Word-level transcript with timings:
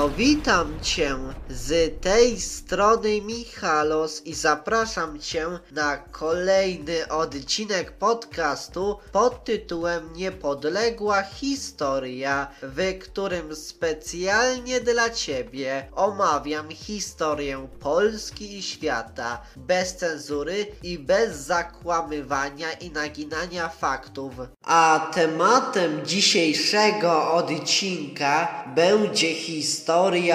No 0.00 0.08
witam 0.08 0.80
Cię 0.82 1.16
z 1.48 2.00
tej 2.00 2.40
strony 2.40 3.22
Michalos 3.22 4.26
i 4.26 4.34
zapraszam 4.34 5.18
Cię 5.18 5.46
na 5.72 5.96
kolejny 5.96 7.08
odcinek 7.08 7.92
podcastu 7.92 8.98
pod 9.12 9.44
tytułem 9.44 10.12
Niepodległa 10.12 11.22
Historia, 11.22 12.48
w 12.62 12.98
którym 12.98 13.56
specjalnie 13.56 14.80
dla 14.80 15.10
Ciebie 15.10 15.88
omawiam 15.94 16.70
historię 16.70 17.68
Polski 17.80 18.58
i 18.58 18.62
świata 18.62 19.42
bez 19.56 19.96
cenzury 19.96 20.66
i 20.82 20.98
bez 20.98 21.36
zakłamywania 21.36 22.72
i 22.72 22.90
naginania 22.90 23.68
faktów. 23.68 24.32
A 24.62 25.10
tematem 25.14 26.06
dzisiejszego 26.06 27.32
odcinka 27.32 28.64
będzie 28.74 29.34
historia 29.34 29.89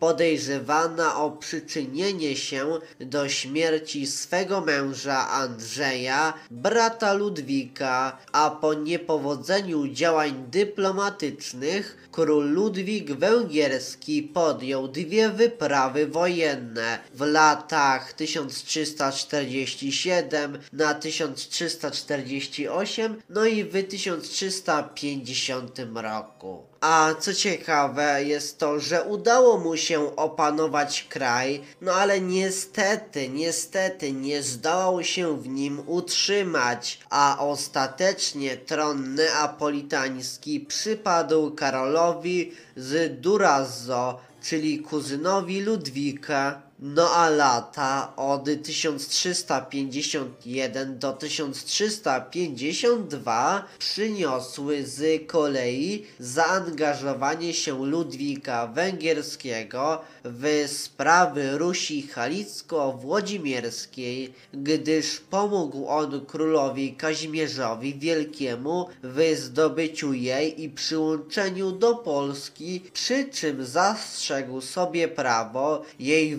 podejrzewana 0.00 1.16
o 1.16 1.30
przyczynienie 1.30 2.36
się 2.36 2.78
do 3.00 3.28
śmierci 3.28 4.06
swego 4.06 4.60
męża 4.60 5.28
Andrzeja, 5.28 6.34
brata 6.50 7.12
Ludwika, 7.12 8.18
a 8.32 8.50
po 8.50 8.74
niepowodzeniu 8.74 9.86
działań 10.12 10.44
dyplomatycznych 10.50 12.08
król 12.10 12.50
Ludwik 12.50 13.12
Węgierski 13.12 14.22
podjął 14.22 14.88
dwie 14.88 15.30
wyprawy 15.30 16.06
wojenne 16.06 16.98
w 17.14 17.20
latach 17.20 18.12
1347 18.12 20.58
na 20.72 20.94
1348, 20.94 23.22
no 23.28 23.46
i 23.46 23.64
w 23.64 23.88
1350 23.88 25.78
roku. 25.94 26.71
A 26.82 27.14
co 27.20 27.34
ciekawe 27.34 28.24
jest 28.24 28.58
to, 28.58 28.80
że 28.80 29.04
udało 29.04 29.58
mu 29.58 29.76
się 29.76 30.16
opanować 30.16 31.06
kraj, 31.08 31.62
no 31.80 31.92
ale 31.92 32.20
niestety, 32.20 33.28
niestety 33.28 34.12
nie 34.12 34.42
zdołał 34.42 35.04
się 35.04 35.36
w 35.42 35.48
nim 35.48 35.82
utrzymać, 35.86 36.98
a 37.10 37.36
ostatecznie 37.38 38.56
tron 38.56 39.14
neapolitański 39.14 40.60
przypadł 40.60 41.54
Karolowi 41.54 42.52
z 42.76 43.20
Durazzo, 43.20 44.20
czyli 44.42 44.78
kuzynowi 44.78 45.60
Ludwika. 45.60 46.71
No 46.84 47.14
a 47.14 47.30
lata 47.30 48.12
od 48.16 48.44
1351 48.62 50.98
do 50.98 51.12
1352 51.12 53.64
przyniosły 53.78 54.86
z 54.86 55.26
kolei 55.26 56.06
zaangażowanie 56.18 57.54
się 57.54 57.86
Ludwika 57.86 58.66
Węgierskiego 58.66 60.00
w 60.24 60.68
sprawy 60.68 61.58
Rusi 61.58 62.02
Halicko-Włodzimierskiej, 62.02 64.32
gdyż 64.54 65.20
pomógł 65.20 65.88
on 65.88 66.26
królowi 66.26 66.94
Kazimierzowi 66.94 67.94
Wielkiemu 67.94 68.88
w 69.02 69.36
zdobyciu 69.36 70.12
jej 70.12 70.62
i 70.62 70.70
przyłączeniu 70.70 71.72
do 71.72 71.94
Polski, 71.94 72.82
przy 72.92 73.24
czym 73.24 73.64
zastrzegł 73.64 74.60
sobie 74.60 75.08
prawo 75.08 75.82
jej 75.98 76.36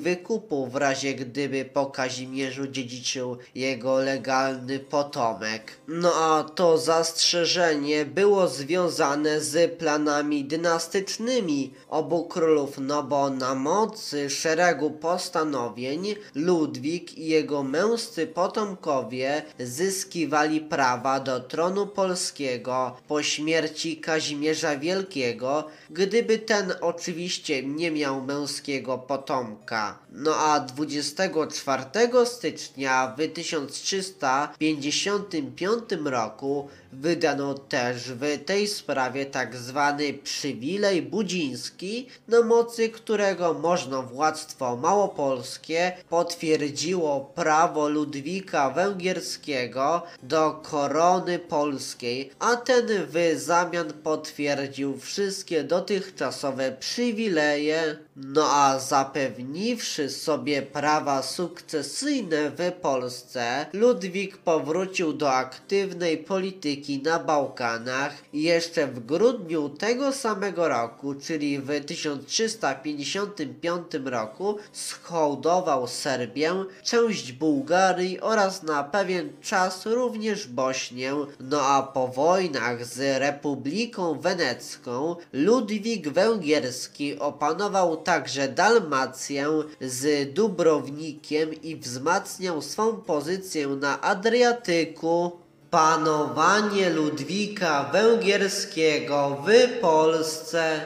w 0.68 0.76
razie 0.76 1.14
gdyby 1.14 1.66
po 1.66 1.86
Kazimierzu 1.86 2.68
dziedziczył 2.68 3.38
jego 3.56 3.98
legalny 3.98 4.80
potomek. 4.80 5.72
No 5.88 6.14
a 6.16 6.44
to 6.44 6.78
zastrzeżenie 6.78 8.06
było 8.06 8.48
związane 8.48 9.42
z 9.42 9.78
planami 9.78 10.46
dynastycznymi 10.46 11.74
obu 11.90 12.26
królów, 12.26 12.78
no 12.78 13.04
bo 13.04 13.30
na 13.30 13.56
mocy 13.56 14.30
szeregu 14.30 14.92
postanowień 14.92 16.16
Ludwik 16.36 17.18
i 17.18 17.28
jego 17.28 17.64
męscy 17.64 18.28
potomkowie 18.28 19.44
zyskiwali 19.60 20.62
prawa 20.62 21.20
do 21.20 21.40
tronu 21.40 21.88
polskiego 21.88 22.98
po 23.08 23.24
śmierci 23.24 23.98
Kazimierza 23.98 24.78
Wielkiego, 24.78 25.68
gdyby 25.90 26.40
ten 26.40 26.74
oczywiście 26.82 27.64
nie 27.64 27.92
miał 27.92 28.22
męskiego 28.22 28.98
potomka. 28.98 30.00
No 30.24 30.36
a 30.36 30.60
24 30.60 32.26
stycznia 32.26 33.16
w 33.18 33.28
1355 33.34 35.84
roku 36.06 36.70
wydano 36.94 37.54
też 37.54 38.12
w 38.12 38.46
tej 38.46 38.68
sprawie 38.68 39.26
tak 39.26 39.56
zwany 39.56 40.14
przywilej 40.14 41.02
budziński, 41.02 42.08
na 42.28 42.42
mocy 42.42 42.90
którego 42.90 43.54
możnowładztwo 43.54 44.78
małopolskie 44.78 45.92
potwierdziło 46.10 47.32
prawo 47.36 47.90
Ludwika 47.90 48.70
Węgierskiego 48.70 50.02
do 50.24 50.52
korony 50.52 51.40
polskiej, 51.40 52.32
a 52.40 52.56
ten 52.56 52.86
w 52.88 53.40
zamian 53.40 53.94
potwierdził 53.94 54.98
wszystkie 54.98 55.64
dotychczasowe 55.64 56.72
przywileje, 56.72 57.98
no 58.16 58.52
a 58.52 58.80
zapewniwszy 58.80 60.10
sobie 60.14 60.62
prawa 60.62 61.24
sukcesyjne 61.24 62.50
w 62.50 62.72
Polsce, 62.82 63.66
Ludwik 63.74 64.38
powrócił 64.38 65.14
do 65.14 65.32
aktywnej 65.32 66.18
polityki 66.18 67.02
na 67.02 67.20
Bałkanach 67.20 68.14
jeszcze 68.34 68.88
w 68.88 69.06
grudniu 69.06 69.70
tego 69.70 70.12
samego 70.12 70.68
roku, 70.68 71.16
czyli 71.16 71.60
w 71.60 71.86
1355 71.86 73.88
roku, 74.06 74.58
schołdował 74.72 75.88
Serbię, 75.88 76.66
część 76.84 77.32
Bułgarii 77.32 78.22
oraz 78.22 78.64
na 78.64 78.84
pewien 78.84 79.30
czas 79.42 79.86
również 79.86 80.48
Bośnię, 80.48 81.14
no 81.40 81.62
a 81.62 81.84
po 81.84 82.08
wojnach 82.08 82.86
z 82.86 83.20
Republiką 83.20 84.20
Wenecką 84.20 85.16
Ludwik 85.34 86.10
Węgierski 86.10 87.20
opanował 87.20 87.98
także 87.98 88.48
Dalmację 88.48 89.48
z 89.94 90.34
Dubrownikiem 90.34 91.54
i 91.62 91.76
wzmacniał 91.76 92.62
swą 92.62 93.02
pozycję 93.02 93.68
na 93.68 94.02
Adriatyku. 94.02 95.32
Panowanie 95.70 96.90
Ludwika 96.90 97.90
Węgierskiego 97.94 99.44
w 99.48 99.80
Polsce 99.82 100.86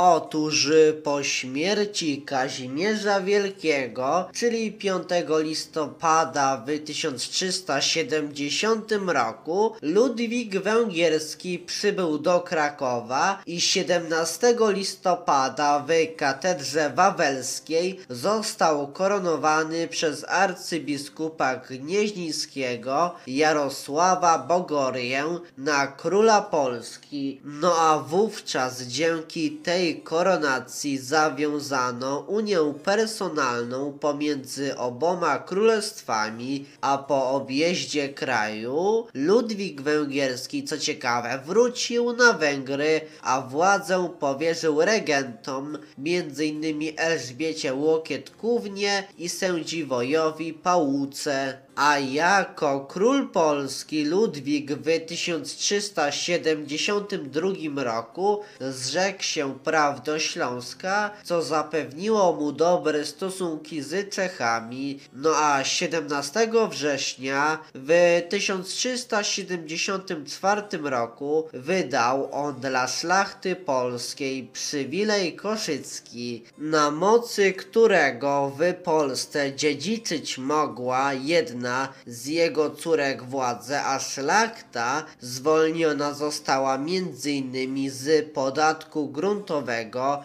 Otóż 0.00 0.68
po 1.04 1.22
śmierci 1.22 2.22
Kazimierza 2.22 3.20
Wielkiego, 3.20 4.28
czyli 4.34 4.72
5 4.72 5.08
listopada 5.38 6.64
w 6.66 6.84
1370 6.84 8.92
roku, 9.06 9.72
Ludwik 9.82 10.58
Węgierski 10.58 11.58
przybył 11.58 12.18
do 12.18 12.40
Krakowa 12.40 13.42
i 13.46 13.60
17 13.60 14.56
listopada 14.68 15.84
w 15.88 15.90
katedrze 16.16 16.90
wawelskiej 16.90 18.00
został 18.10 18.88
koronowany 18.88 19.88
przez 19.88 20.24
arcybiskupa 20.28 21.56
gnieźnieńskiego 21.56 23.14
Jarosława 23.26 24.38
Bogorię 24.38 25.24
na 25.58 25.86
króla 25.86 26.42
Polski. 26.42 27.40
No 27.44 27.74
a 27.78 27.98
wówczas 27.98 28.82
dzięki 28.82 29.50
tej 29.50 29.87
koronacji 29.94 30.98
zawiązano 30.98 32.18
unię 32.18 32.74
personalną 32.84 33.92
pomiędzy 33.92 34.76
oboma 34.76 35.38
królestwami, 35.38 36.66
a 36.80 36.98
po 36.98 37.30
objeździe 37.30 38.08
kraju 38.08 39.06
Ludwik 39.14 39.80
Węgierski, 39.80 40.64
co 40.64 40.78
ciekawe, 40.78 41.40
wrócił 41.46 42.12
na 42.12 42.32
Węgry, 42.32 43.00
a 43.22 43.40
władzę 43.40 44.08
powierzył 44.20 44.80
regentom, 44.80 45.78
m.in. 45.98 46.92
Elżbiecie 46.96 47.74
Łokietkównie 47.74 49.08
i 49.18 49.28
sędziwojowi 49.28 50.52
Pałuce 50.52 51.68
a 51.78 51.98
jako 51.98 52.80
król 52.80 53.28
polski 53.28 54.04
Ludwik 54.04 54.72
w 54.72 55.06
1372 55.06 57.84
roku 57.84 58.40
zrzekł 58.60 59.22
się 59.22 59.58
praw 59.68 60.02
do 60.02 60.18
Śląska, 60.18 61.10
co 61.24 61.42
zapewniło 61.42 62.32
mu 62.32 62.52
dobre 62.52 63.06
stosunki 63.06 63.82
z 63.82 64.14
Czechami. 64.14 65.00
No 65.12 65.30
a 65.36 65.64
17 65.64 66.50
września 66.70 67.58
w 67.74 68.22
1374 68.28 70.62
roku 70.82 71.48
wydał 71.52 72.28
on 72.32 72.60
dla 72.60 72.88
szlachty 72.88 73.56
polskiej 73.56 74.50
przywilej 74.52 75.36
koszycki, 75.36 76.44
na 76.58 76.90
mocy 76.90 77.52
którego 77.52 78.52
w 78.58 78.74
Polsce 78.74 79.54
dziedziczyć 79.54 80.38
mogła 80.38 81.12
jedna 81.12 81.88
z 82.06 82.26
jego 82.26 82.70
córek 82.70 83.22
władzę, 83.22 83.84
a 83.84 83.98
szlachta 83.98 85.04
zwolniona 85.20 86.12
została 86.12 86.74
m.in. 86.74 87.90
z 87.90 88.32
podatku 88.32 89.08
gruntowego 89.08 89.57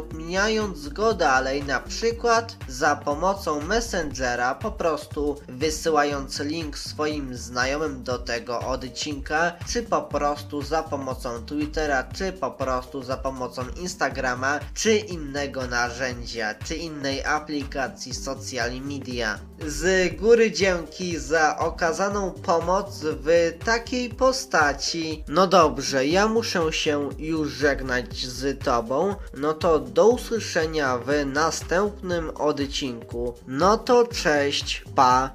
udostępniając 0.00 0.30
udostępniając 0.30 0.88
go 0.88 1.14
dalej, 1.14 1.64
na 1.64 1.80
przykład 1.80 2.56
za 2.68 2.96
pomocą 2.96 3.60
Messengera, 3.60 4.54
po 4.54 4.72
prostu 4.72 5.36
wysyłając 5.48 6.40
link 6.40 6.78
swoim 6.78 7.36
znajomym 7.36 8.02
do 8.02 8.18
tego 8.18 8.60
odcinka, 8.60 9.52
czy 9.68 9.82
po 9.82 10.02
prostu 10.02 10.62
za 10.62 10.82
pomocą 10.82 11.46
Twittera, 11.46 12.04
czy 12.04 12.32
po 12.32 12.50
prostu 12.50 13.02
za 13.02 13.16
pomocą 13.16 13.62
Instagrama, 13.80 14.60
czy 14.74 14.96
innego 14.96 15.66
narzędzia, 15.66 16.54
czy 16.54 16.76
innej 16.76 17.24
aplikacji 17.24 18.14
social 18.14 18.72
media. 18.80 19.38
Z 19.66 20.16
góry 20.16 20.52
dzięki 20.52 21.18
za 21.18 21.58
okazaną 21.58 22.30
pomoc 22.30 23.00
w 23.02 23.52
takiej 23.64 24.10
postaci. 24.10 25.24
No 25.28 25.46
dobrze, 25.46 26.06
ja 26.06 26.28
muszę 26.28 26.72
się 26.72 27.08
już 27.18 27.52
żegnać 27.52 28.26
z 28.26 28.64
Tobą, 28.64 29.14
no 29.36 29.54
to 29.54 29.78
do 29.90 30.08
usłyszenia 30.08 30.98
w 30.98 31.26
następnym 31.26 32.30
odcinku. 32.30 33.34
No 33.46 33.76
to 33.78 34.06
cześć, 34.06 34.84
pa! 34.94 35.30